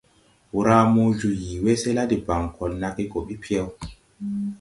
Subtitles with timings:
[0.59, 3.67] Wramo jo yii wɛsɛ la debaŋ, kɔl nage gɔ ɓi pyɛw.